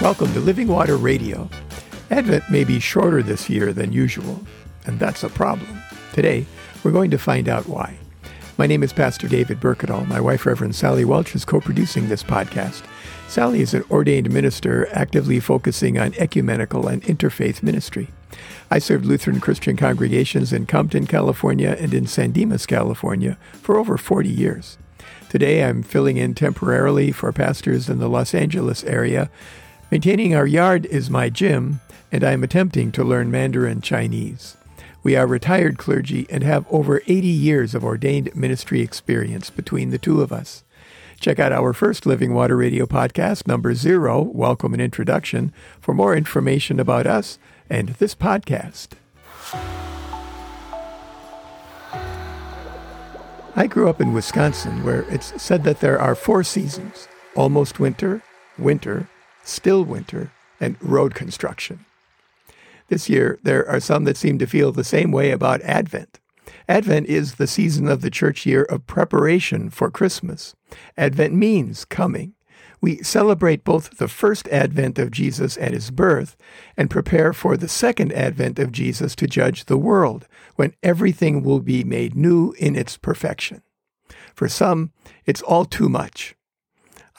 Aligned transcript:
Welcome 0.00 0.32
to 0.32 0.40
Living 0.40 0.68
Water 0.68 0.96
Radio. 0.96 1.50
Advent 2.10 2.50
may 2.50 2.64
be 2.64 2.80
shorter 2.80 3.22
this 3.22 3.50
year 3.50 3.70
than 3.74 3.92
usual, 3.92 4.40
and 4.86 4.98
that's 4.98 5.22
a 5.24 5.28
problem. 5.28 5.82
Today, 6.14 6.46
we're 6.82 6.90
going 6.90 7.10
to 7.10 7.18
find 7.18 7.50
out 7.50 7.68
why. 7.68 7.98
My 8.56 8.66
name 8.66 8.82
is 8.82 8.94
Pastor 8.94 9.28
David 9.28 9.60
Berkedal. 9.60 10.08
My 10.08 10.18
wife, 10.18 10.46
Reverend 10.46 10.74
Sally 10.74 11.04
Welch, 11.04 11.34
is 11.34 11.44
co 11.44 11.60
producing 11.60 12.08
this 12.08 12.22
podcast. 12.22 12.82
Sally 13.28 13.60
is 13.60 13.74
an 13.74 13.84
ordained 13.90 14.32
minister 14.32 14.88
actively 14.90 15.38
focusing 15.38 15.98
on 15.98 16.14
ecumenical 16.14 16.88
and 16.88 17.02
interfaith 17.02 17.62
ministry. 17.62 18.08
I 18.70 18.78
served 18.78 19.04
Lutheran 19.04 19.38
Christian 19.38 19.76
congregations 19.76 20.50
in 20.50 20.64
Compton, 20.64 21.06
California, 21.06 21.76
and 21.78 21.92
in 21.92 22.06
San 22.06 22.32
Dimas, 22.32 22.64
California 22.64 23.36
for 23.60 23.76
over 23.76 23.98
40 23.98 24.30
years. 24.30 24.78
Today, 25.28 25.62
I'm 25.62 25.82
filling 25.82 26.16
in 26.16 26.34
temporarily 26.34 27.12
for 27.12 27.30
pastors 27.32 27.90
in 27.90 27.98
the 27.98 28.08
Los 28.08 28.34
Angeles 28.34 28.82
area. 28.84 29.30
Maintaining 29.90 30.36
our 30.36 30.46
yard 30.46 30.86
is 30.86 31.10
my 31.10 31.28
gym, 31.28 31.80
and 32.12 32.22
I'm 32.22 32.44
attempting 32.44 32.92
to 32.92 33.02
learn 33.02 33.28
Mandarin 33.28 33.80
Chinese. 33.80 34.56
We 35.02 35.16
are 35.16 35.26
retired 35.26 35.78
clergy 35.78 36.28
and 36.30 36.44
have 36.44 36.64
over 36.70 37.02
80 37.08 37.26
years 37.26 37.74
of 37.74 37.84
ordained 37.84 38.36
ministry 38.36 38.82
experience 38.82 39.50
between 39.50 39.90
the 39.90 39.98
two 39.98 40.22
of 40.22 40.32
us. 40.32 40.62
Check 41.18 41.40
out 41.40 41.50
our 41.50 41.72
first 41.72 42.06
Living 42.06 42.32
Water 42.34 42.56
Radio 42.56 42.86
podcast, 42.86 43.48
number 43.48 43.74
zero, 43.74 44.22
Welcome 44.22 44.74
and 44.74 44.80
Introduction, 44.80 45.52
for 45.80 45.92
more 45.92 46.14
information 46.14 46.78
about 46.78 47.08
us 47.08 47.40
and 47.68 47.88
this 47.88 48.14
podcast. 48.14 48.90
I 53.56 53.66
grew 53.68 53.88
up 53.88 54.00
in 54.00 54.12
Wisconsin, 54.12 54.84
where 54.84 55.02
it's 55.12 55.42
said 55.42 55.64
that 55.64 55.80
there 55.80 56.00
are 56.00 56.14
four 56.14 56.44
seasons 56.44 57.08
almost 57.34 57.80
winter, 57.80 58.22
winter, 58.56 59.08
still 59.44 59.84
winter, 59.84 60.32
and 60.60 60.76
road 60.80 61.14
construction. 61.14 61.84
This 62.88 63.08
year, 63.08 63.38
there 63.42 63.66
are 63.68 63.80
some 63.80 64.04
that 64.04 64.16
seem 64.16 64.38
to 64.38 64.46
feel 64.46 64.72
the 64.72 64.84
same 64.84 65.12
way 65.12 65.30
about 65.30 65.62
Advent. 65.62 66.18
Advent 66.68 67.06
is 67.06 67.34
the 67.34 67.46
season 67.46 67.88
of 67.88 68.00
the 68.00 68.10
church 68.10 68.44
year 68.44 68.64
of 68.64 68.86
preparation 68.86 69.70
for 69.70 69.90
Christmas. 69.90 70.54
Advent 70.96 71.34
means 71.34 71.84
coming. 71.84 72.34
We 72.80 73.02
celebrate 73.02 73.64
both 73.64 73.98
the 73.98 74.08
first 74.08 74.48
advent 74.48 74.98
of 74.98 75.10
Jesus 75.10 75.58
at 75.58 75.72
his 75.72 75.90
birth 75.90 76.36
and 76.76 76.88
prepare 76.88 77.32
for 77.32 77.56
the 77.56 77.68
second 77.68 78.12
advent 78.12 78.58
of 78.58 78.72
Jesus 78.72 79.14
to 79.16 79.26
judge 79.26 79.66
the 79.66 79.76
world, 79.76 80.26
when 80.56 80.74
everything 80.82 81.42
will 81.42 81.60
be 81.60 81.84
made 81.84 82.16
new 82.16 82.52
in 82.58 82.74
its 82.74 82.96
perfection. 82.96 83.62
For 84.34 84.48
some, 84.48 84.92
it's 85.26 85.42
all 85.42 85.64
too 85.64 85.88
much. 85.88 86.34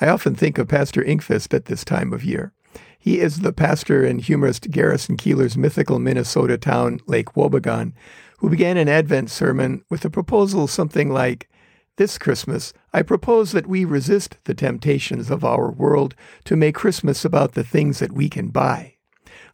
I 0.01 0.07
often 0.07 0.33
think 0.33 0.57
of 0.57 0.67
Pastor 0.67 1.03
Ingqvist 1.03 1.53
at 1.53 1.65
this 1.65 1.85
time 1.85 2.11
of 2.11 2.23
year. 2.23 2.53
He 2.97 3.19
is 3.19 3.41
the 3.41 3.53
pastor 3.53 4.03
and 4.03 4.19
humorist 4.19 4.71
Garrison 4.71 5.15
Keillor's 5.15 5.55
mythical 5.55 5.99
Minnesota 5.99 6.57
town, 6.57 6.99
Lake 7.05 7.33
Wobegon, 7.35 7.93
who 8.39 8.49
began 8.49 8.77
an 8.77 8.89
Advent 8.89 9.29
sermon 9.29 9.83
with 9.91 10.03
a 10.03 10.09
proposal 10.09 10.67
something 10.67 11.11
like 11.11 11.47
This 11.97 12.17
Christmas, 12.17 12.73
I 12.93 13.03
propose 13.03 13.51
that 13.51 13.67
we 13.67 13.85
resist 13.85 14.37
the 14.45 14.55
temptations 14.55 15.29
of 15.29 15.45
our 15.45 15.69
world 15.69 16.15
to 16.45 16.55
make 16.55 16.73
Christmas 16.73 17.23
about 17.23 17.53
the 17.53 17.63
things 17.63 17.99
that 17.99 18.11
we 18.11 18.27
can 18.27 18.47
buy. 18.47 18.95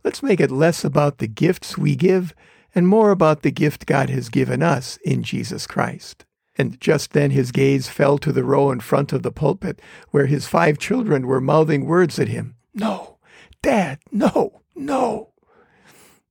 Let's 0.03 0.23
make 0.23 0.39
it 0.39 0.51
less 0.51 0.85
about 0.85 1.17
the 1.17 1.27
gifts 1.27 1.77
we 1.77 1.97
give 1.97 2.33
and 2.73 2.87
more 2.87 3.11
about 3.11 3.41
the 3.41 3.51
gift 3.51 3.85
God 3.85 4.09
has 4.09 4.29
given 4.29 4.63
us 4.63 4.97
in 5.03 5.23
Jesus 5.23 5.67
Christ. 5.67 6.26
And 6.57 6.79
just 6.81 7.13
then 7.13 7.31
his 7.31 7.51
gaze 7.51 7.87
fell 7.87 8.17
to 8.19 8.31
the 8.31 8.43
row 8.43 8.71
in 8.71 8.79
front 8.79 9.13
of 9.13 9.23
the 9.23 9.31
pulpit 9.31 9.81
where 10.09 10.25
his 10.25 10.47
five 10.47 10.77
children 10.77 11.27
were 11.27 11.41
mouthing 11.41 11.85
words 11.85 12.17
at 12.19 12.29
him. 12.29 12.55
No, 12.73 13.17
Dad, 13.61 13.99
no, 14.11 14.61
no. 14.75 15.31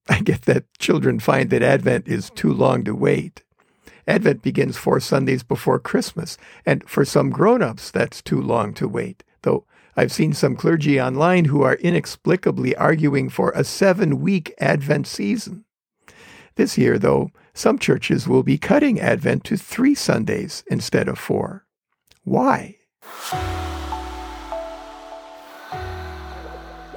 I 0.08 0.20
get 0.20 0.42
that 0.42 0.64
children 0.78 1.20
find 1.20 1.50
that 1.50 1.62
Advent 1.62 2.08
is 2.08 2.30
too 2.30 2.52
long 2.52 2.84
to 2.84 2.94
wait. 2.94 3.42
Advent 4.08 4.42
begins 4.42 4.76
four 4.76 5.00
Sundays 5.00 5.42
before 5.42 5.80
Christmas, 5.80 6.38
and 6.64 6.88
for 6.88 7.04
some 7.04 7.30
grown 7.30 7.60
ups, 7.60 7.90
that's 7.90 8.22
too 8.22 8.40
long 8.40 8.72
to 8.74 8.86
wait. 8.86 9.24
Though 9.42 9.64
I've 9.96 10.12
seen 10.12 10.32
some 10.32 10.56
clergy 10.56 11.00
online 11.00 11.46
who 11.46 11.62
are 11.62 11.74
inexplicably 11.74 12.74
arguing 12.76 13.28
for 13.28 13.50
a 13.50 13.64
seven 13.64 14.20
week 14.20 14.54
Advent 14.58 15.06
season. 15.06 15.65
This 16.56 16.76
year, 16.76 16.98
though, 16.98 17.30
some 17.54 17.78
churches 17.78 18.26
will 18.26 18.42
be 18.42 18.58
cutting 18.58 19.00
Advent 19.00 19.44
to 19.44 19.56
three 19.56 19.94
Sundays 19.94 20.64
instead 20.66 21.08
of 21.08 21.18
four. 21.18 21.64
Why? 22.24 22.76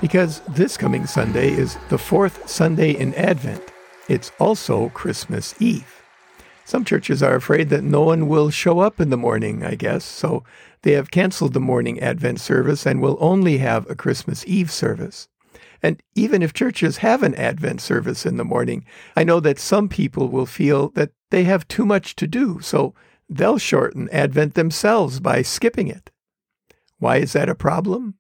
because 0.02 0.42
this 0.48 0.78
coming 0.78 1.06
Sunday 1.06 1.52
is 1.52 1.78
the 1.90 1.98
fourth 1.98 2.50
Sunday 2.50 2.92
in 2.92 3.14
Advent. 3.16 3.64
It's 4.08 4.32
also 4.40 4.90
Christmas 4.90 5.54
Eve. 5.62 6.04
Some 6.66 6.86
churches 6.86 7.24
are 7.24 7.36
afraid 7.36 7.70
that 7.70 7.84
no 7.84 8.04
one 8.04 8.28
will 8.28 8.50
show 8.50 8.80
up 8.80 9.00
in 9.00 9.10
the 9.10 9.18
morning, 9.18 9.64
I 9.64 9.76
guess, 9.76 10.06
so 10.06 10.44
they 10.84 10.94
have 10.94 11.12
canceled 11.12 11.54
the 11.54 11.60
morning 11.60 12.00
Advent 12.00 12.40
service 12.40 12.86
and 12.86 13.02
will 13.02 13.18
only 13.20 13.58
have 13.58 13.90
a 13.90 13.96
Christmas 13.96 14.46
Eve 14.48 14.72
service. 14.72 15.28
And 15.82 16.02
even 16.16 16.42
if 16.42 16.54
churches 16.54 16.98
have 16.98 17.24
an 17.24 17.36
Advent 17.36 17.82
service 17.82 18.26
in 18.26 18.38
the 18.38 18.46
morning, 18.46 18.86
I 19.16 19.24
know 19.24 19.40
that 19.40 19.60
some 19.60 19.88
people 19.88 20.28
will 20.30 20.46
feel 20.46 20.90
that 20.90 21.12
they 21.32 21.44
have 21.46 21.68
too 21.68 21.86
much 21.86 22.16
to 22.18 22.28
do, 22.28 22.60
so 22.62 22.94
they'll 23.30 23.58
shorten 23.58 24.10
Advent 24.12 24.56
themselves 24.56 25.20
by 25.20 25.42
skipping 25.42 25.88
it. 25.88 26.12
Why 26.98 27.18
is 27.18 27.34
that 27.34 27.50
a 27.50 27.56
problem? 27.56 28.16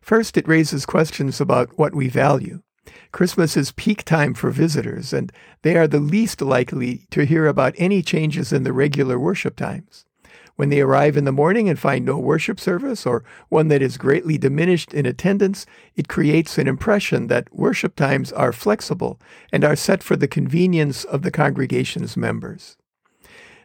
First, 0.00 0.36
it 0.36 0.48
raises 0.48 0.86
questions 0.86 1.40
about 1.40 1.78
what 1.78 1.94
we 1.94 2.08
value. 2.08 2.62
Christmas 3.12 3.56
is 3.56 3.72
peak 3.72 4.04
time 4.04 4.34
for 4.34 4.50
visitors, 4.50 5.12
and 5.12 5.32
they 5.62 5.76
are 5.76 5.86
the 5.86 6.00
least 6.00 6.40
likely 6.40 7.06
to 7.10 7.24
hear 7.24 7.46
about 7.46 7.74
any 7.76 8.02
changes 8.02 8.52
in 8.52 8.62
the 8.62 8.72
regular 8.72 9.18
worship 9.18 9.56
times. 9.56 10.04
When 10.60 10.68
they 10.68 10.82
arrive 10.82 11.16
in 11.16 11.24
the 11.24 11.32
morning 11.32 11.70
and 11.70 11.78
find 11.78 12.04
no 12.04 12.18
worship 12.18 12.60
service 12.60 13.06
or 13.06 13.24
one 13.48 13.68
that 13.68 13.80
is 13.80 13.96
greatly 13.96 14.36
diminished 14.36 14.92
in 14.92 15.06
attendance, 15.06 15.64
it 15.96 16.06
creates 16.06 16.58
an 16.58 16.68
impression 16.68 17.28
that 17.28 17.48
worship 17.50 17.96
times 17.96 18.30
are 18.30 18.52
flexible 18.52 19.18
and 19.50 19.64
are 19.64 19.74
set 19.74 20.02
for 20.02 20.16
the 20.16 20.28
convenience 20.28 21.04
of 21.04 21.22
the 21.22 21.30
congregation's 21.30 22.14
members. 22.14 22.76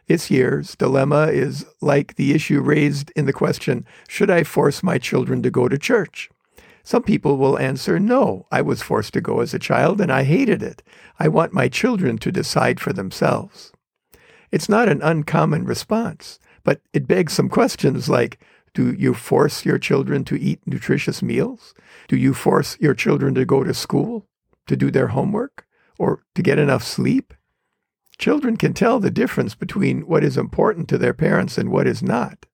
This 0.06 0.30
year's 0.30 0.74
dilemma 0.74 1.26
is 1.26 1.66
like 1.82 2.14
the 2.14 2.32
issue 2.32 2.62
raised 2.62 3.12
in 3.14 3.26
the 3.26 3.32
question 3.34 3.84
Should 4.08 4.30
I 4.30 4.42
force 4.42 4.82
my 4.82 4.96
children 4.96 5.42
to 5.42 5.50
go 5.50 5.68
to 5.68 5.76
church? 5.76 6.30
Some 6.82 7.02
people 7.02 7.36
will 7.36 7.58
answer, 7.58 8.00
No, 8.00 8.46
I 8.50 8.62
was 8.62 8.80
forced 8.80 9.12
to 9.12 9.20
go 9.20 9.40
as 9.40 9.52
a 9.52 9.58
child 9.58 10.00
and 10.00 10.10
I 10.10 10.22
hated 10.22 10.62
it. 10.62 10.82
I 11.18 11.28
want 11.28 11.52
my 11.52 11.68
children 11.68 12.16
to 12.16 12.32
decide 12.32 12.80
for 12.80 12.94
themselves. 12.94 13.70
It's 14.50 14.70
not 14.70 14.88
an 14.88 15.02
uncommon 15.02 15.66
response, 15.66 16.38
but 16.66 16.80
it 16.92 17.06
begs 17.06 17.32
some 17.32 17.48
questions 17.48 18.08
like 18.08 18.40
Do 18.74 18.92
you 18.92 19.14
force 19.14 19.64
your 19.64 19.78
children 19.78 20.24
to 20.24 20.38
eat 20.38 20.66
nutritious 20.66 21.22
meals? 21.22 21.72
Do 22.08 22.16
you 22.16 22.34
force 22.34 22.76
your 22.80 22.92
children 22.92 23.34
to 23.36 23.44
go 23.46 23.62
to 23.62 23.72
school, 23.72 24.26
to 24.66 24.76
do 24.76 24.90
their 24.90 25.06
homework, 25.06 25.64
or 25.96 26.24
to 26.34 26.42
get 26.42 26.58
enough 26.58 26.82
sleep? 26.82 27.32
Children 28.18 28.56
can 28.56 28.74
tell 28.74 28.98
the 28.98 29.12
difference 29.12 29.54
between 29.54 30.08
what 30.08 30.24
is 30.24 30.36
important 30.36 30.88
to 30.88 30.98
their 30.98 31.14
parents 31.14 31.56
and 31.56 31.70
what 31.70 31.86
is 31.86 32.02
not. 32.02 32.46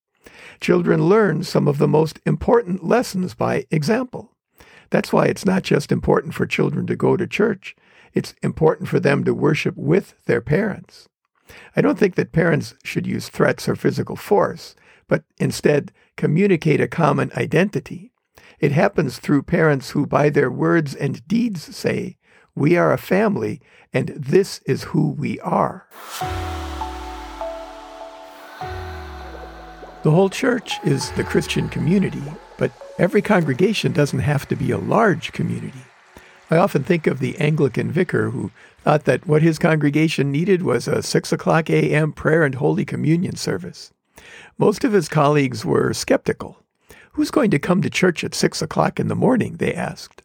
Children 0.60 1.08
learn 1.08 1.42
some 1.42 1.66
of 1.66 1.78
the 1.78 1.88
most 1.88 2.20
important 2.26 2.84
lessons 2.84 3.34
by 3.34 3.64
example. 3.70 4.36
That's 4.90 5.10
why 5.10 5.26
it's 5.26 5.46
not 5.46 5.62
just 5.62 5.90
important 5.90 6.34
for 6.34 6.44
children 6.44 6.86
to 6.88 6.96
go 6.96 7.16
to 7.16 7.26
church, 7.26 7.74
it's 8.12 8.34
important 8.42 8.90
for 8.90 9.00
them 9.00 9.24
to 9.24 9.32
worship 9.32 9.74
with 9.74 10.14
their 10.26 10.42
parents. 10.42 11.08
I 11.76 11.80
don't 11.80 11.98
think 11.98 12.14
that 12.14 12.32
parents 12.32 12.74
should 12.84 13.06
use 13.06 13.28
threats 13.28 13.68
or 13.68 13.76
physical 13.76 14.16
force, 14.16 14.74
but 15.08 15.24
instead 15.38 15.92
communicate 16.16 16.80
a 16.80 16.88
common 16.88 17.30
identity. 17.36 18.12
It 18.60 18.72
happens 18.72 19.18
through 19.18 19.42
parents 19.42 19.90
who, 19.90 20.06
by 20.06 20.30
their 20.30 20.50
words 20.50 20.94
and 20.94 21.26
deeds, 21.26 21.76
say, 21.76 22.16
We 22.54 22.76
are 22.76 22.92
a 22.92 22.98
family, 22.98 23.60
and 23.92 24.08
this 24.10 24.60
is 24.66 24.84
who 24.84 25.10
we 25.10 25.40
are. 25.40 25.88
The 30.02 30.10
whole 30.10 30.30
church 30.30 30.78
is 30.84 31.10
the 31.12 31.24
Christian 31.24 31.68
community, 31.68 32.22
but 32.58 32.72
every 32.98 33.22
congregation 33.22 33.92
doesn't 33.92 34.18
have 34.18 34.48
to 34.48 34.56
be 34.56 34.70
a 34.70 34.78
large 34.78 35.32
community. 35.32 35.82
I 36.50 36.56
often 36.56 36.84
think 36.84 37.06
of 37.06 37.18
the 37.18 37.38
Anglican 37.38 37.90
vicar 37.90 38.30
who 38.30 38.50
thought 38.82 39.04
that 39.04 39.26
what 39.26 39.42
his 39.42 39.58
congregation 39.58 40.32
needed 40.32 40.62
was 40.62 40.88
a 40.88 41.02
6 41.02 41.32
o'clock 41.32 41.70
a.m. 41.70 42.12
prayer 42.12 42.42
and 42.42 42.56
Holy 42.56 42.84
Communion 42.84 43.36
service. 43.36 43.92
Most 44.58 44.84
of 44.84 44.92
his 44.92 45.08
colleagues 45.08 45.64
were 45.64 45.92
skeptical. 45.92 46.58
Who's 47.12 47.30
going 47.30 47.50
to 47.52 47.58
come 47.58 47.82
to 47.82 47.90
church 47.90 48.24
at 48.24 48.34
6 48.34 48.62
o'clock 48.62 48.98
in 48.98 49.08
the 49.08 49.14
morning? 49.14 49.56
they 49.56 49.72
asked. 49.72 50.22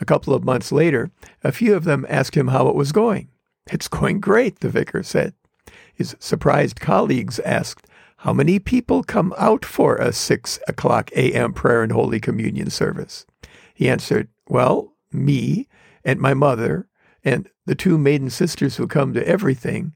A 0.00 0.04
couple 0.04 0.34
of 0.34 0.44
months 0.44 0.70
later, 0.72 1.10
a 1.42 1.52
few 1.52 1.74
of 1.74 1.84
them 1.84 2.06
asked 2.08 2.36
him 2.36 2.48
how 2.48 2.68
it 2.68 2.74
was 2.74 2.92
going. 2.92 3.28
It's 3.70 3.88
going 3.88 4.20
great, 4.20 4.60
the 4.60 4.68
vicar 4.68 5.02
said. 5.02 5.34
His 5.94 6.14
surprised 6.20 6.80
colleagues 6.80 7.38
asked, 7.40 7.86
how 8.20 8.32
many 8.32 8.58
people 8.58 9.02
come 9.02 9.34
out 9.38 9.64
for 9.64 9.96
a 9.96 10.12
6 10.12 10.58
o'clock 10.66 11.10
a.m. 11.12 11.52
prayer 11.52 11.82
and 11.82 11.92
Holy 11.92 12.18
Communion 12.18 12.70
service? 12.70 13.26
He 13.74 13.88
answered, 13.88 14.28
Well, 14.48 14.94
me 15.12 15.68
and 16.04 16.18
my 16.18 16.32
mother 16.32 16.88
and 17.26 17.50
the 17.66 17.74
two 17.74 17.98
maiden 17.98 18.30
sisters 18.30 18.76
who 18.76 18.86
come 18.86 19.12
to 19.12 19.28
everything, 19.28 19.92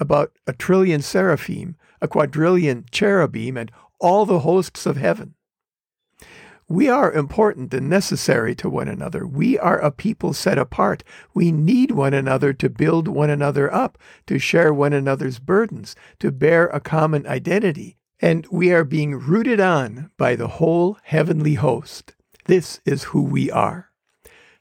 about 0.00 0.32
a 0.44 0.52
trillion 0.52 1.00
seraphim, 1.00 1.76
a 2.02 2.08
quadrillion 2.08 2.84
cherubim, 2.90 3.56
and 3.56 3.70
all 4.00 4.26
the 4.26 4.40
hosts 4.40 4.84
of 4.84 4.96
heaven. 4.96 5.34
We 6.68 6.88
are 6.88 7.12
important 7.12 7.72
and 7.72 7.88
necessary 7.88 8.56
to 8.56 8.68
one 8.68 8.88
another. 8.88 9.24
We 9.24 9.56
are 9.56 9.78
a 9.78 9.92
people 9.92 10.32
set 10.32 10.58
apart. 10.58 11.04
We 11.32 11.52
need 11.52 11.92
one 11.92 12.12
another 12.12 12.52
to 12.54 12.68
build 12.68 13.06
one 13.06 13.30
another 13.30 13.72
up, 13.72 13.96
to 14.26 14.40
share 14.40 14.74
one 14.74 14.92
another's 14.92 15.38
burdens, 15.38 15.94
to 16.18 16.32
bear 16.32 16.66
a 16.66 16.80
common 16.80 17.24
identity. 17.28 17.98
And 18.18 18.48
we 18.50 18.72
are 18.72 18.84
being 18.84 19.14
rooted 19.14 19.60
on 19.60 20.10
by 20.16 20.34
the 20.34 20.48
whole 20.48 20.98
heavenly 21.04 21.54
host. 21.54 22.16
This 22.46 22.80
is 22.84 23.04
who 23.04 23.22
we 23.22 23.48
are. 23.48 23.90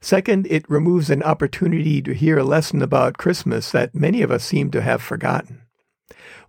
Second, 0.04 0.48
it 0.50 0.70
removes 0.70 1.10
an 1.10 1.24
opportunity 1.24 2.02
to 2.02 2.14
hear 2.14 2.38
a 2.38 2.44
lesson 2.44 2.82
about 2.82 3.18
Christmas 3.18 3.72
that 3.72 3.96
many 3.96 4.22
of 4.22 4.32
us 4.32 4.44
seem 4.44 4.70
to 4.72 4.82
have 4.82 5.02
forgotten. 5.02 5.62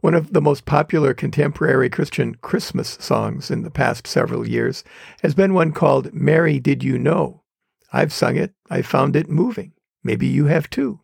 One 0.01 0.12
of 0.12 0.33
the 0.33 0.41
most 0.41 0.65
popular 0.65 1.15
contemporary 1.15 1.89
Christian 1.89 2.35
Christmas 2.35 2.99
songs 3.01 3.53
in 3.53 3.62
the 3.62 3.71
past 3.71 4.09
several 4.09 4.49
years 4.49 4.83
has 5.23 5.37
been 5.37 5.55
one 5.55 5.71
called 5.71 6.12
Mary 6.12 6.59
Did 6.59 6.83
You 6.83 6.99
Know? 6.99 7.45
I've 7.93 8.12
sung 8.12 8.35
it. 8.35 8.55
I 8.71 8.83
found 8.83 9.15
it 9.15 9.31
moving. 9.31 9.73
Maybe 10.03 10.27
you 10.27 10.47
have 10.47 10.69
too. 10.69 10.99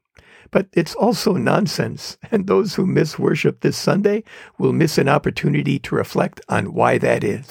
But 0.51 0.67
it's 0.73 0.97
also 0.97 1.35
nonsense, 1.35 2.19
and 2.33 2.49
those 2.49 2.75
who 2.75 2.85
miss 2.85 3.17
worship 3.17 3.61
this 3.61 3.77
Sunday 3.77 4.25
will 4.59 4.73
miss 4.73 4.99
an 4.99 5.09
opportunity 5.09 5.79
to 5.79 5.95
reflect 5.95 6.41
on 6.49 6.75
why 6.75 6.99
that 6.99 7.23
is. 7.23 7.47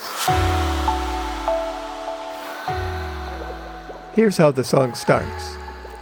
Here's 4.14 4.38
how 4.38 4.50
the 4.50 4.64
song 4.64 4.96
starts 4.96 5.56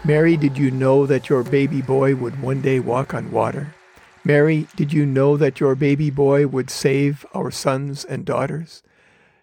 Mary, 0.05 0.37
did 0.37 0.57
you 0.57 0.71
know 0.71 1.05
that 1.05 1.27
your 1.27 1.43
baby 1.43 1.81
boy 1.81 2.15
would 2.15 2.41
one 2.41 2.61
day 2.61 2.79
walk 2.79 3.13
on 3.13 3.31
water? 3.31 3.75
Mary, 4.23 4.65
did 4.77 4.93
you 4.93 5.05
know 5.05 5.35
that 5.35 5.59
your 5.59 5.75
baby 5.75 6.09
boy 6.09 6.47
would 6.47 6.69
save 6.69 7.25
our 7.33 7.51
sons 7.51 8.05
and 8.05 8.25
daughters? 8.25 8.81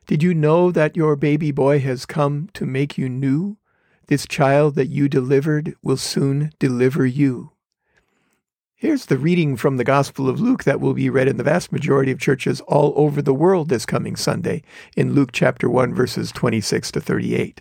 Did 0.07 0.23
you 0.23 0.33
know 0.33 0.73
that 0.73 0.97
your 0.97 1.15
baby 1.15 1.51
boy 1.51 1.79
has 1.81 2.07
come 2.07 2.49
to 2.55 2.65
make 2.65 2.97
you 2.97 3.09
new? 3.09 3.59
This 4.07 4.27
child 4.27 4.77
that 4.77 4.89
you 4.89 5.11
delivered 5.11 5.75
will 5.83 5.99
soon 5.99 6.51
deliver 6.59 7.05
you. 7.05 7.53
Here's 8.75 9.07
the 9.07 9.19
reading 9.19 9.57
from 9.57 9.77
the 9.77 9.85
Gospel 9.85 10.27
of 10.29 10.41
Luke 10.41 10.65
that 10.65 10.81
will 10.81 10.95
be 10.95 11.11
read 11.11 11.29
in 11.29 11.37
the 11.37 11.45
vast 11.45 11.71
majority 11.71 12.13
of 12.13 12.19
churches 12.19 12.63
all 12.63 12.95
over 12.97 13.21
the 13.21 13.35
world 13.35 13.69
this 13.69 13.85
coming 13.85 14.17
Sunday 14.17 14.63
in 14.97 15.13
Luke 15.13 15.33
chapter 15.33 15.69
1 15.69 15.95
verses 15.95 16.33
26 16.33 16.93
to 16.93 17.01
38. 17.01 17.61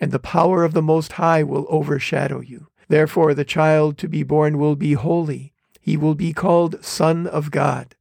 and 0.00 0.12
the 0.12 0.18
power 0.18 0.64
of 0.64 0.74
the 0.74 0.82
Most 0.82 1.12
High 1.12 1.42
will 1.42 1.66
overshadow 1.68 2.40
you. 2.40 2.68
Therefore, 2.88 3.34
the 3.34 3.44
child 3.44 3.98
to 3.98 4.08
be 4.08 4.22
born 4.22 4.58
will 4.58 4.76
be 4.76 4.92
holy. 4.92 5.52
He 5.80 5.96
will 5.96 6.14
be 6.14 6.32
called 6.32 6.84
Son 6.84 7.26
of 7.26 7.50
God. 7.50 7.94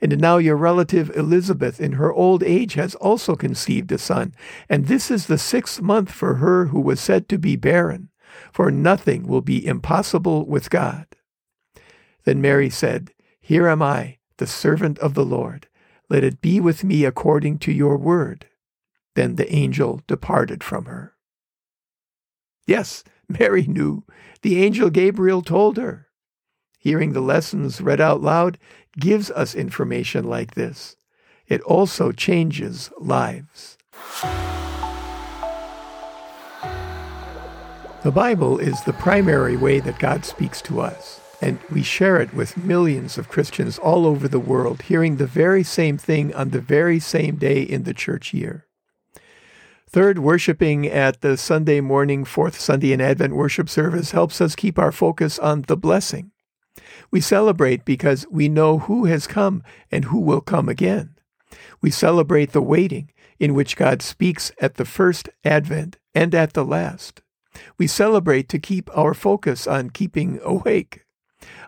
And 0.00 0.20
now 0.20 0.38
your 0.38 0.56
relative 0.56 1.10
Elizabeth 1.16 1.80
in 1.80 1.92
her 1.92 2.12
old 2.12 2.42
age 2.42 2.74
has 2.74 2.94
also 2.96 3.36
conceived 3.36 3.90
a 3.90 3.98
son, 3.98 4.34
and 4.68 4.86
this 4.86 5.10
is 5.10 5.26
the 5.26 5.38
sixth 5.38 5.80
month 5.80 6.10
for 6.10 6.34
her 6.34 6.66
who 6.66 6.80
was 6.80 7.00
said 7.00 7.28
to 7.28 7.38
be 7.38 7.56
barren, 7.56 8.10
for 8.52 8.70
nothing 8.70 9.26
will 9.26 9.40
be 9.40 9.64
impossible 9.64 10.44
with 10.46 10.68
God. 10.68 11.06
Then 12.24 12.40
Mary 12.40 12.68
said, 12.68 13.12
Here 13.40 13.66
am 13.68 13.82
I, 13.82 14.18
the 14.36 14.46
servant 14.46 14.98
of 14.98 15.14
the 15.14 15.24
Lord. 15.24 15.68
Let 16.10 16.24
it 16.24 16.42
be 16.42 16.60
with 16.60 16.84
me 16.84 17.04
according 17.04 17.58
to 17.60 17.72
your 17.72 17.96
word. 17.96 18.46
Then 19.14 19.36
the 19.36 19.52
angel 19.54 20.02
departed 20.06 20.62
from 20.62 20.84
her. 20.84 21.13
Yes, 22.66 23.04
Mary 23.28 23.66
knew. 23.66 24.04
The 24.42 24.62
angel 24.62 24.90
Gabriel 24.90 25.42
told 25.42 25.76
her. 25.76 26.08
Hearing 26.78 27.12
the 27.12 27.20
lessons 27.20 27.80
read 27.80 28.00
out 28.00 28.20
loud 28.20 28.58
gives 28.98 29.30
us 29.30 29.54
information 29.54 30.24
like 30.24 30.54
this. 30.54 30.96
It 31.46 31.60
also 31.62 32.12
changes 32.12 32.90
lives. 32.98 33.78
The 38.02 38.12
Bible 38.12 38.58
is 38.58 38.82
the 38.82 38.92
primary 38.92 39.56
way 39.56 39.80
that 39.80 39.98
God 39.98 40.26
speaks 40.26 40.60
to 40.62 40.80
us, 40.82 41.22
and 41.40 41.58
we 41.70 41.82
share 41.82 42.20
it 42.20 42.34
with 42.34 42.58
millions 42.58 43.16
of 43.16 43.30
Christians 43.30 43.78
all 43.78 44.06
over 44.06 44.28
the 44.28 44.38
world, 44.38 44.82
hearing 44.82 45.16
the 45.16 45.26
very 45.26 45.62
same 45.62 45.96
thing 45.96 46.34
on 46.34 46.50
the 46.50 46.60
very 46.60 47.00
same 47.00 47.36
day 47.36 47.62
in 47.62 47.84
the 47.84 47.94
church 47.94 48.34
year. 48.34 48.66
Third, 49.94 50.18
worshiping 50.18 50.88
at 50.88 51.20
the 51.20 51.36
Sunday 51.36 51.80
morning, 51.80 52.24
fourth 52.24 52.58
Sunday 52.58 52.92
in 52.92 53.00
Advent 53.00 53.36
worship 53.36 53.68
service 53.68 54.10
helps 54.10 54.40
us 54.40 54.56
keep 54.56 54.76
our 54.76 54.90
focus 54.90 55.38
on 55.38 55.62
the 55.68 55.76
blessing. 55.76 56.32
We 57.12 57.20
celebrate 57.20 57.84
because 57.84 58.26
we 58.28 58.48
know 58.48 58.80
who 58.80 59.04
has 59.04 59.28
come 59.28 59.62
and 59.92 60.06
who 60.06 60.18
will 60.18 60.40
come 60.40 60.68
again. 60.68 61.14
We 61.80 61.92
celebrate 61.92 62.50
the 62.50 62.60
waiting 62.60 63.12
in 63.38 63.54
which 63.54 63.76
God 63.76 64.02
speaks 64.02 64.50
at 64.60 64.74
the 64.74 64.84
first 64.84 65.28
Advent 65.44 65.98
and 66.12 66.34
at 66.34 66.54
the 66.54 66.64
last. 66.64 67.22
We 67.78 67.86
celebrate 67.86 68.48
to 68.48 68.58
keep 68.58 68.90
our 68.98 69.14
focus 69.14 69.64
on 69.64 69.90
keeping 69.90 70.40
awake. 70.42 71.03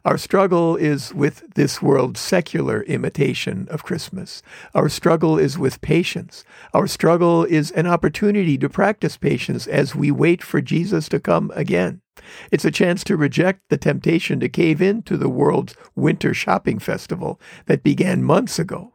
Our 0.04 0.18
struggle 0.18 0.76
is 0.76 1.12
with 1.12 1.42
this 1.54 1.83
world's 1.83 2.21
secular 2.21 2.83
imitation 2.83 3.66
of 3.71 3.83
Christmas. 3.83 4.42
Our 4.75 4.88
struggle 4.88 5.38
is 5.38 5.59
with 5.59 5.80
patience. 5.80 6.45
Our 6.73 6.87
struggle 6.87 7.45
is 7.45 7.71
an 7.73 7.87
opportunity 7.87 8.56
to 8.59 8.68
practice 8.68 9.16
patience 9.16 9.66
as 9.66 9.95
we 9.95 10.11
wait 10.11 10.42
for 10.42 10.61
Jesus 10.61 11.09
to 11.09 11.18
come 11.18 11.50
again. 11.54 12.02
It's 12.50 12.64
a 12.64 12.71
chance 12.71 13.04
to 13.04 13.16
reject 13.16 13.62
the 13.68 13.76
temptation 13.76 14.40
to 14.40 14.49
cave 14.49 14.80
into 14.80 15.16
the 15.16 15.28
world's 15.28 15.75
winter 15.95 16.33
shopping 16.35 16.78
festival 16.78 17.40
that 17.66 17.83
began 17.83 18.23
months 18.23 18.59
ago. 18.59 18.92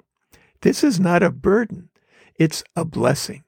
This 0.61 0.83
is 0.83 1.00
not 1.00 1.23
a 1.23 1.29
burden, 1.29 1.89
it's 2.35 2.63
a 2.75 2.85
blessing. 2.85 3.43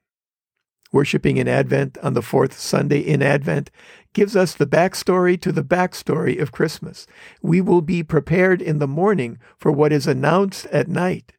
Worshipping 0.94 1.38
in 1.38 1.48
Advent 1.48 1.98
on 2.04 2.14
the 2.14 2.22
fourth 2.22 2.58
Sunday 2.58 3.00
in 3.00 3.24
Advent 3.24 3.72
gives 4.14 4.36
us 4.36 4.54
the 4.54 4.68
backstory 4.68 5.42
to 5.42 5.52
the 5.52 5.64
backstory 5.64 6.40
of 6.40 6.52
Christmas. 6.52 7.08
We 7.42 7.62
will 7.62 7.82
be 7.82 8.04
prepared 8.04 8.62
in 8.62 8.78
the 8.78 8.88
morning 8.88 9.40
for 9.58 9.72
what 9.72 9.92
is 9.92 10.06
announced 10.06 10.68
at 10.68 10.88
night. 10.88 11.34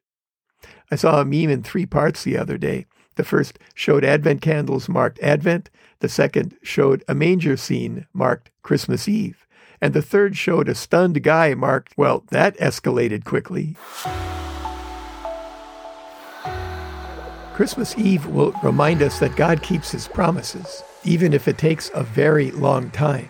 I 0.90 0.96
saw 0.96 1.20
a 1.20 1.24
meme 1.24 1.50
in 1.50 1.62
three 1.62 1.86
parts 1.86 2.24
the 2.24 2.36
other 2.36 2.58
day. 2.58 2.86
The 3.14 3.22
first 3.22 3.60
showed 3.74 4.04
Advent 4.04 4.42
candles 4.42 4.88
marked 4.88 5.20
Advent, 5.20 5.70
the 6.00 6.08
second 6.08 6.56
showed 6.64 7.04
a 7.06 7.14
manger 7.14 7.56
scene 7.56 8.08
marked 8.12 8.50
Christmas 8.62 9.06
Eve, 9.06 9.46
and 9.80 9.94
the 9.94 10.02
third 10.02 10.36
showed 10.36 10.68
a 10.68 10.74
stunned 10.74 11.22
guy 11.22 11.54
marked, 11.54 11.94
well, 11.96 12.24
that 12.30 12.58
escalated 12.58 13.24
quickly. 13.24 13.76
Christmas 17.54 17.96
Eve 17.96 18.26
will 18.26 18.52
remind 18.64 19.00
us 19.00 19.20
that 19.20 19.36
God 19.36 19.62
keeps 19.62 19.92
his 19.92 20.08
promises, 20.08 20.82
even 21.04 21.32
if 21.32 21.46
it 21.46 21.56
takes 21.56 21.88
a 21.94 22.02
very 22.02 22.50
long 22.50 22.90
time. 22.90 23.28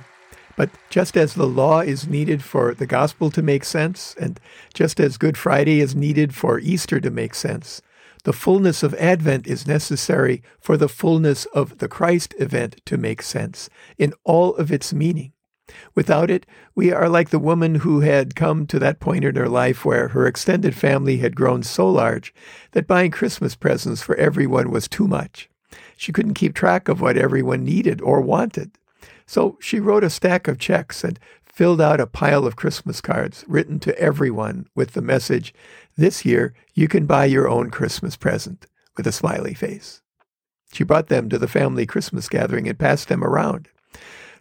But 0.57 0.71
just 0.89 1.15
as 1.19 1.35
the 1.35 1.47
law 1.47 1.81
is 1.81 2.09
needed 2.09 2.43
for 2.43 2.73
the 2.73 2.87
gospel 2.87 3.31
to 3.31 3.43
make 3.43 3.65
sense, 3.65 4.15
and 4.19 4.41
just 4.73 4.99
as 4.99 5.19
Good 5.19 5.37
Friday 5.37 5.81
is 5.81 5.95
needed 5.95 6.35
for 6.35 6.59
Easter 6.59 7.01
to 7.01 7.11
make 7.11 7.35
sense, 7.35 7.83
The 8.25 8.33
fullness 8.33 8.83
of 8.83 8.95
Advent 8.95 9.47
is 9.47 9.67
necessary 9.67 10.43
for 10.59 10.79
the 10.79 10.89
fullness 10.89 11.45
of 11.47 11.77
the 11.79 11.89
Christ 11.89 12.35
event 12.39 12.81
to 12.87 12.97
make 12.97 13.21
sense 13.21 13.69
in 13.99 14.15
all 14.25 14.57
of 14.57 14.73
its 14.73 14.95
meaning. 14.95 15.34
Without 15.95 16.31
it, 16.31 16.47
we 16.75 16.93
are 16.93 17.09
like 17.09 17.31
the 17.31 17.39
woman 17.39 17.77
who 17.77 18.01
had 18.01 18.37
come 18.37 18.67
to 18.67 18.79
that 18.79 19.01
point 19.01 19.25
in 19.25 19.37
her 19.37 19.49
life 19.49 19.85
where 19.85 20.09
her 20.09 20.27
extended 20.27 20.75
family 20.75 21.19
had 21.19 21.37
grown 21.37 21.63
so 21.63 21.89
large 21.89 22.35
that 22.73 22.87
buying 22.87 23.11
Christmas 23.11 23.55
presents 23.55 24.03
for 24.03 24.17
everyone 24.17 24.71
was 24.71 24.89
too 24.89 25.09
much. 25.09 25.49
She 25.97 26.13
couldn't 26.13 26.35
keep 26.35 26.55
track 26.55 26.89
of 26.89 27.01
what 27.01 27.17
everyone 27.17 27.65
needed 27.65 28.01
or 28.03 28.21
wanted. 28.21 28.73
So 29.27 29.57
she 29.61 29.81
wrote 29.81 30.05
a 30.05 30.11
stack 30.11 30.49
of 30.49 30.59
checks 30.59 31.03
and 31.03 31.19
filled 31.47 31.81
out 31.81 32.01
a 32.01 32.07
pile 32.07 32.47
of 32.47 32.57
Christmas 32.57 33.01
cards 33.01 33.45
written 33.47 33.79
to 33.81 33.99
everyone 33.99 34.67
with 34.75 34.93
the 34.93 35.01
message, 35.01 35.55
This 35.97 36.25
year 36.25 36.53
you 36.75 36.89
can 36.89 37.07
buy 37.07 37.27
your 37.27 37.49
own 37.49 37.71
Christmas 37.71 38.17
present, 38.17 38.67
with 38.97 39.07
a 39.07 39.13
smiley 39.13 39.55
face. 39.55 40.03
She 40.73 40.85
brought 40.85 41.07
them 41.07 41.29
to 41.29 41.39
the 41.39 41.49
family 41.49 41.87
Christmas 41.87 42.29
gathering 42.29 42.69
and 42.69 42.79
passed 42.79 43.09
them 43.09 43.23
around. 43.23 43.69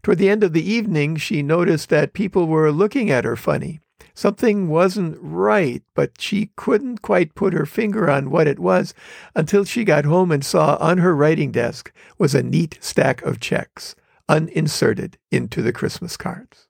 Toward 0.03 0.17
the 0.17 0.29
end 0.29 0.43
of 0.43 0.51
the 0.51 0.69
evening, 0.69 1.15
she 1.15 1.41
noticed 1.41 1.87
that 1.89 2.11
people 2.11 2.45
were 2.45 2.71
looking 2.71 3.09
at 3.09 3.23
her 3.23 3.37
funny. 3.37 3.79
Something 4.13 4.67
wasn't 4.67 5.17
right, 5.19 5.81
but 5.95 6.19
she 6.19 6.51
couldn't 6.57 7.01
quite 7.01 7.35
put 7.35 7.53
her 7.53 7.65
finger 7.65 8.11
on 8.11 8.29
what 8.29 8.45
it 8.45 8.59
was 8.59 8.93
until 9.33 9.63
she 9.63 9.85
got 9.85 10.05
home 10.05 10.31
and 10.31 10.43
saw 10.45 10.77
on 10.79 10.97
her 10.99 11.15
writing 11.15 11.51
desk 11.51 11.91
was 12.17 12.35
a 12.35 12.43
neat 12.43 12.77
stack 12.81 13.21
of 13.23 13.39
checks, 13.39 13.95
uninserted 14.27 15.17
into 15.31 15.61
the 15.61 15.73
Christmas 15.73 16.17
cards. 16.17 16.67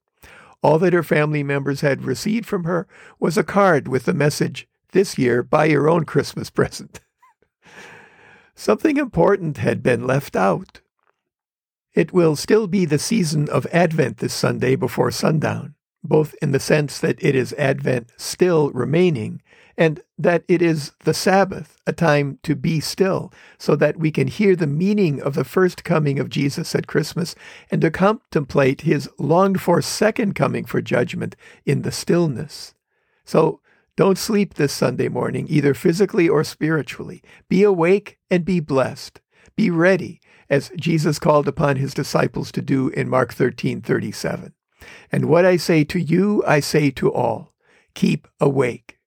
All 0.62 0.80
that 0.80 0.94
her 0.94 1.04
family 1.04 1.44
members 1.44 1.82
had 1.82 2.06
received 2.06 2.46
from 2.46 2.64
her 2.64 2.88
was 3.20 3.38
a 3.38 3.44
card 3.44 3.88
with 3.88 4.06
the 4.06 4.14
message, 4.14 4.68
This 4.92 5.18
year, 5.18 5.42
buy 5.42 5.66
your 5.66 5.90
own 5.90 6.06
Christmas 6.06 6.50
present. 6.52 7.02
Something 8.56 8.98
important 8.98 9.58
had 9.58 9.82
been 9.82 10.06
left 10.06 10.36
out. 10.36 10.83
It 11.94 12.12
will 12.12 12.36
still 12.36 12.68
be 12.68 12.86
the 12.86 13.00
season 13.00 13.48
of 13.50 13.68
Advent 13.68 14.18
this 14.18 14.34
Sunday 14.34 14.76
before 14.76 15.12
sundown, 15.12 15.76
both 16.04 16.34
in 16.42 16.52
the 16.52 16.60
sense 16.60 17.00
that 17.00 17.24
it 17.24 17.36
is 17.36 17.54
Advent 17.54 18.12
still 18.18 18.72
remaining 18.72 19.42
and 19.78 20.02
that 20.18 20.44
it 20.48 20.62
is 20.62 20.92
the 21.04 21.14
Sabbath, 21.14 21.78
a 21.88 21.94
time 21.94 22.40
to 22.44 22.56
be 22.56 22.80
still, 22.80 23.34
so 23.58 23.76
that 23.76 23.98
we 23.98 24.12
can 24.12 24.28
hear 24.28 24.56
the 24.56 24.68
meaning 24.68 25.22
of 25.22 25.34
the 25.34 25.44
first 25.44 25.84
coming 25.84 26.20
of 26.20 26.30
Jesus 26.30 26.76
at 26.76 26.88
Christmas 26.88 27.36
and 27.72 27.82
to 27.82 27.90
contemplate 27.90 28.82
his 28.82 29.10
longed 29.18 29.62
for 29.62 29.82
second 29.82 30.36
coming 30.36 30.66
for 30.66 30.82
judgment 30.82 31.36
in 31.66 31.82
the 31.82 31.92
stillness. 31.92 32.76
So 33.26 33.62
don't 33.96 34.18
sleep 34.18 34.56
this 34.56 34.74
Sunday 34.74 35.10
morning, 35.10 35.48
either 35.50 35.74
physically 35.74 36.28
or 36.30 36.44
spiritually. 36.44 37.24
Be 37.50 37.64
awake 37.64 38.18
and 38.30 38.46
be 38.46 38.60
blessed. 38.60 39.22
Be 39.56 39.70
ready, 39.70 40.20
as 40.54 40.72
Jesus 40.76 41.18
called 41.18 41.48
upon 41.48 41.78
his 41.78 41.96
disciples 41.96 42.52
to 42.52 42.62
do 42.62 42.90
in 42.90 43.10
Mark 43.10 43.34
13 43.34 43.82
37. 43.82 44.54
And 45.12 45.26
what 45.26 45.46
I 45.46 45.58
say 45.58 45.84
to 45.86 46.00
you, 46.00 46.44
I 46.46 46.60
say 46.60 46.92
to 46.92 47.12
all 47.12 47.54
keep 47.96 48.28
awake 48.40 49.00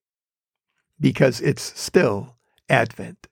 because 0.99 1.39
it's 1.39 1.79
still 1.79 2.35
Advent. 2.67 3.27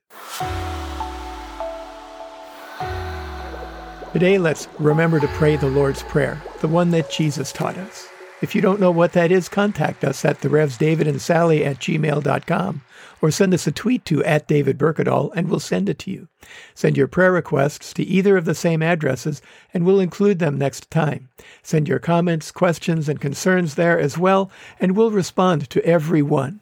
Today, 4.14 4.38
let's 4.38 4.70
remember 4.80 5.20
to 5.20 5.28
pray 5.28 5.58
the 5.58 5.68
Lord's 5.68 6.04
Prayer, 6.04 6.42
the 6.62 6.70
one 6.70 6.92
that 6.92 7.12
Jesus 7.12 7.52
taught 7.52 7.76
us. 7.78 8.08
If 8.42 8.54
you 8.54 8.62
don't 8.62 8.82
know 8.82 8.92
what 8.92 9.14
that 9.14 9.32
is, 9.32 9.48
contact 9.48 10.04
us 10.04 10.26
at 10.26 10.42
the 10.42 10.50
Revs 10.50 10.78
David 10.78 11.08
and 11.08 11.22
Sally 11.22 11.64
at 11.64 11.80
gmail.com 11.80 12.82
or 13.22 13.32
send 13.32 13.54
us 13.54 13.66
a 13.66 13.72
tweet 13.72 14.04
to 14.06 14.24
at 14.26 14.48
David 14.48 14.78
Berkedal 14.78 15.32
and 15.36 15.50
we'll 15.50 15.62
send 15.62 15.88
it 15.88 15.98
to 16.00 16.12
you. 16.12 16.28
Send 16.74 16.98
your 16.98 17.08
prayer 17.08 17.32
requests 17.32 17.94
to 17.94 18.04
either 18.04 18.36
of 18.36 18.44
the 18.44 18.54
same 18.54 18.82
addresses 18.82 19.42
and 19.74 19.86
we'll 19.86 20.02
include 20.02 20.40
them 20.40 20.58
next 20.58 20.92
time. 20.92 21.30
Send 21.64 21.88
your 21.88 22.00
comments, 22.00 22.52
questions, 22.52 23.08
and 23.08 23.22
concerns 23.22 23.76
there 23.76 23.98
as 23.98 24.18
well, 24.18 24.52
and 24.82 24.98
we'll 24.98 25.12
respond 25.12 25.70
to 25.70 25.84
every 25.86 26.22
one. 26.22 26.60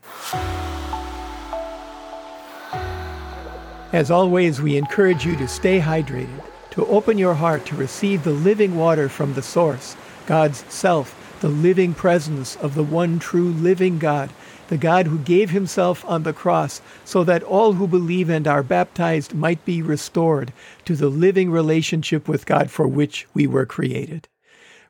As 3.91 4.11
always, 4.11 4.61
we 4.61 4.77
encourage 4.77 5.25
you 5.25 5.35
to 5.37 5.47
stay 5.47 5.79
hydrated, 5.79 6.43
to 6.71 6.85
open 6.85 7.17
your 7.17 7.33
heart 7.33 7.65
to 7.65 7.75
receive 7.75 8.23
the 8.23 8.31
living 8.31 8.75
water 8.75 9.09
from 9.09 9.33
the 9.33 9.41
source, 9.41 9.95
God's 10.25 10.63
self, 10.71 11.15
the 11.43 11.49
living 11.49 11.93
presence 11.93 12.55
of 12.55 12.73
the 12.73 12.83
one 12.83 13.19
true 13.19 13.49
living 13.49 13.99
God, 13.99 14.29
the 14.69 14.77
God 14.77 15.07
who 15.07 15.19
gave 15.19 15.49
himself 15.49 16.05
on 16.05 16.23
the 16.23 16.31
cross 16.31 16.81
so 17.03 17.25
that 17.25 17.43
all 17.43 17.73
who 17.73 17.85
believe 17.85 18.29
and 18.29 18.47
are 18.47 18.63
baptized 18.63 19.33
might 19.35 19.65
be 19.65 19.81
restored 19.81 20.53
to 20.85 20.95
the 20.95 21.09
living 21.09 21.51
relationship 21.51 22.29
with 22.29 22.45
God 22.45 22.71
for 22.71 22.87
which 22.87 23.27
we 23.33 23.45
were 23.45 23.65
created. 23.65 24.29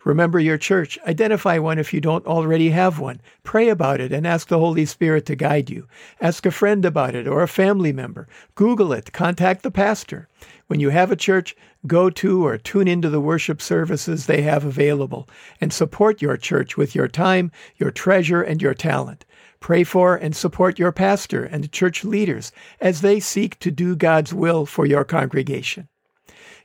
Remember 0.03 0.39
your 0.39 0.57
church. 0.57 0.99
Identify 1.07 1.57
one 1.59 1.79
if 1.79 1.93
you 1.93 2.01
don't 2.01 2.25
already 2.25 2.71
have 2.71 2.99
one. 2.99 3.21
Pray 3.43 3.69
about 3.69 4.01
it 4.01 4.11
and 4.11 4.27
ask 4.27 4.49
the 4.49 4.59
Holy 4.59 4.85
Spirit 4.85 5.25
to 5.27 5.35
guide 5.35 5.69
you. 5.69 5.87
Ask 6.19 6.45
a 6.45 6.51
friend 6.51 6.83
about 6.83 7.15
it 7.15 7.27
or 7.27 7.41
a 7.41 7.47
family 7.47 7.93
member. 7.93 8.27
Google 8.55 8.91
it. 8.91 9.13
Contact 9.13 9.63
the 9.63 9.71
pastor. 9.71 10.27
When 10.67 10.81
you 10.81 10.89
have 10.89 11.11
a 11.11 11.15
church, 11.15 11.55
go 11.87 12.09
to 12.09 12.45
or 12.45 12.57
tune 12.57 12.87
into 12.87 13.09
the 13.09 13.21
worship 13.21 13.61
services 13.61 14.25
they 14.25 14.41
have 14.41 14.65
available 14.65 15.29
and 15.61 15.71
support 15.71 16.21
your 16.21 16.35
church 16.35 16.75
with 16.75 16.95
your 16.95 17.07
time, 17.07 17.51
your 17.77 17.91
treasure, 17.91 18.41
and 18.41 18.61
your 18.61 18.73
talent. 18.73 19.25
Pray 19.61 19.85
for 19.85 20.15
and 20.17 20.35
support 20.35 20.79
your 20.79 20.91
pastor 20.91 21.45
and 21.45 21.71
church 21.71 22.03
leaders 22.03 22.51
as 22.81 22.99
they 22.99 23.21
seek 23.21 23.57
to 23.59 23.71
do 23.71 23.95
God's 23.95 24.33
will 24.33 24.65
for 24.65 24.85
your 24.85 25.05
congregation. 25.05 25.87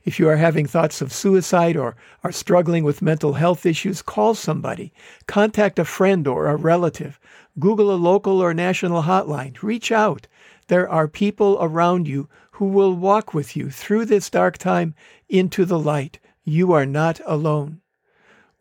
If 0.05 0.19
you 0.19 0.29
are 0.29 0.37
having 0.37 0.65
thoughts 0.65 1.01
of 1.01 1.11
suicide 1.11 1.75
or 1.75 1.95
are 2.23 2.31
struggling 2.31 2.83
with 2.83 3.01
mental 3.01 3.33
health 3.33 3.65
issues, 3.65 4.01
call 4.01 4.33
somebody. 4.33 4.93
Contact 5.27 5.77
a 5.77 5.85
friend 5.85 6.27
or 6.27 6.47
a 6.47 6.55
relative. 6.55 7.19
Google 7.59 7.91
a 7.91 7.95
local 7.95 8.41
or 8.41 8.53
national 8.53 9.03
hotline. 9.03 9.61
Reach 9.61 9.91
out. 9.91 10.27
There 10.67 10.87
are 10.87 11.07
people 11.07 11.57
around 11.59 12.07
you 12.07 12.29
who 12.51 12.65
will 12.65 12.93
walk 12.93 13.33
with 13.33 13.55
you 13.55 13.69
through 13.69 14.05
this 14.05 14.29
dark 14.29 14.57
time 14.57 14.95
into 15.27 15.65
the 15.65 15.79
light. 15.79 16.19
You 16.43 16.71
are 16.71 16.85
not 16.85 17.19
alone. 17.25 17.81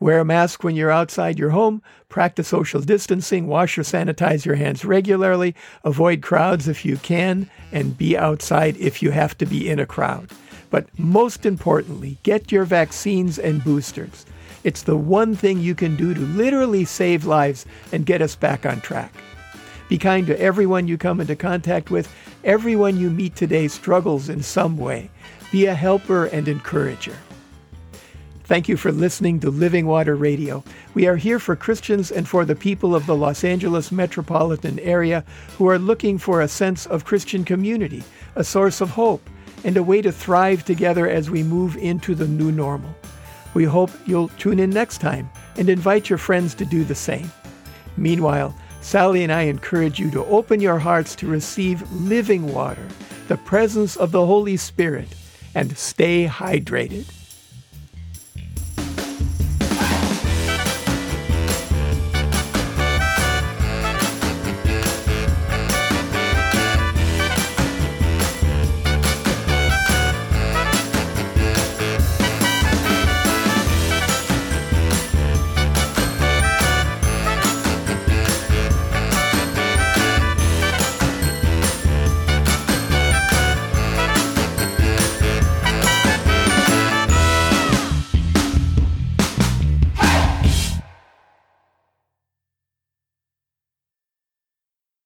Wear 0.01 0.21
a 0.21 0.25
mask 0.25 0.63
when 0.63 0.77
you're 0.77 0.91
outside 0.91 1.39
your 1.39 1.51
home. 1.51 1.83
Practice 2.09 2.49
social 2.49 2.81
distancing. 2.81 3.47
Wash 3.49 3.77
or 3.77 3.83
sanitize 3.83 4.45
your 4.45 4.55
hands 4.55 4.85
regularly. 4.85 5.55
Avoid 5.83 6.23
crowds 6.23 6.69
if 6.69 6.85
you 6.85 6.97
can, 6.99 7.51
and 7.73 7.99
be 7.99 8.17
outside 8.17 8.77
if 8.77 9.03
you 9.03 9.11
have 9.11 9.37
to 9.39 9.47
be 9.47 9.69
in 9.69 9.81
a 9.81 9.87
crowd. 9.87 10.31
But 10.71 10.87
most 10.99 11.47
importantly, 11.47 12.19
get 12.23 12.53
your 12.53 12.65
vaccines 12.65 13.39
and 13.39 13.65
boosters. 13.65 14.27
It's 14.65 14.83
the 14.83 14.97
one 14.97 15.35
thing 15.35 15.61
you 15.61 15.75
can 15.75 15.97
do 15.97 16.15
to 16.15 16.21
literally 16.21 16.85
save 16.85 17.25
lives 17.25 17.65
and 17.93 18.05
get 18.05 18.21
us 18.21 18.37
back 18.37 18.67
on 18.67 18.81
track. 18.81 19.13
Be 19.89 19.97
kind 19.97 20.27
to 20.27 20.39
everyone 20.41 20.89
you 20.89 20.99
come 20.99 21.21
into 21.21 21.37
contact 21.37 21.91
with. 21.91 22.13
Everyone 22.45 22.99
you 22.99 23.09
meet 23.09 23.35
today 23.35 23.69
struggles 23.69 24.29
in 24.29 24.43
some 24.43 24.77
way. 24.77 25.11
Be 25.51 25.67
a 25.67 25.75
helper 25.75 26.27
and 26.27 26.47
encourager. 26.47 27.17
Thank 28.45 28.69
you 28.69 28.77
for 28.77 28.93
listening 28.93 29.41
to 29.41 29.51
Living 29.51 29.87
Water 29.87 30.17
Radio. 30.17 30.65
We 30.95 31.07
are 31.07 31.17
here 31.17 31.39
for 31.39 31.55
Christians 31.55 32.11
and 32.11 32.27
for 32.27 32.45
the 32.45 32.57
people 32.57 32.95
of 32.95 33.07
the 33.07 33.17
Los 33.17 33.45
Angeles 33.45 33.93
metropolitan 33.93 34.79
area 34.79 35.25
who 35.57 35.69
are 35.69 35.79
looking 35.79 36.19
for 36.19 36.41
a 36.41 36.49
sense 36.49 36.87
of 36.87 37.05
Christian 37.05 37.45
community, 37.45 38.03
a 38.37 38.45
source 38.45 38.81
of 38.81 38.91
hope, 38.91 39.29
and 39.65 39.77
a 39.77 39.83
way 39.83 40.03
to 40.03 40.13
thrive 40.13 40.65
together 40.65 41.09
as 41.09 41.31
we 41.31 41.43
move 41.43 41.77
into 41.77 42.15
the 42.15 42.29
new 42.29 42.53
normal. 42.53 42.95
We 43.55 43.65
hope 43.65 43.91
you'll 44.07 44.29
tune 44.29 44.59
in 44.59 44.71
next 44.71 44.99
time 44.99 45.31
and 45.57 45.69
invite 45.69 46.09
your 46.09 46.19
friends 46.19 46.55
to 46.55 46.65
do 46.65 46.85
the 46.85 46.95
same. 46.95 47.31
Meanwhile, 47.97 48.55
Sally 48.81 49.23
and 49.25 49.33
I 49.33 49.43
encourage 49.43 49.99
you 49.99 50.11
to 50.13 50.25
open 50.27 50.61
your 50.61 50.79
hearts 50.79 51.17
to 51.17 51.27
receive 51.27 51.91
living 51.93 52.53
water, 52.53 52.87
the 53.27 53.37
presence 53.39 53.97
of 53.97 54.13
the 54.13 54.25
Holy 54.25 54.57
Spirit, 54.57 55.09
and 55.55 55.77
stay 55.77 56.27
hydrated. 56.27 57.07